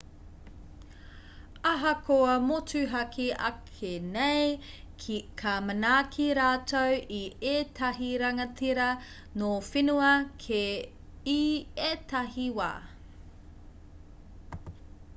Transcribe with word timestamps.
ahakoa 1.71 2.33
motuhake 2.47 3.27
ake 3.49 3.91
nei 4.15 4.47
ka 5.41 5.53
manaaki 5.67 6.25
rātou 6.39 6.95
i 7.19 7.21
ētahi 7.51 8.09
rangatira 8.23 8.89
nō 9.43 9.51
whenua 9.69 10.09
kē 10.47 10.63
i 11.37 11.45
ētahi 11.91 12.49
wā 12.61 12.71